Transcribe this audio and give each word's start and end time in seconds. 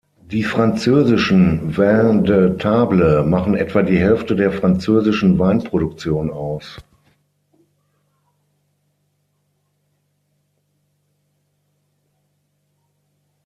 Die 0.31 0.41
französischen 0.41 1.77
"Vins 1.77 2.23
de 2.27 2.57
Table" 2.57 3.23
machen 3.23 3.53
etwa 3.53 3.83
die 3.83 3.99
Hälfte 3.99 4.35
der 4.35 4.51
französischen 4.51 5.37
Weinproduktion 5.37 6.31
aus. 6.31 6.79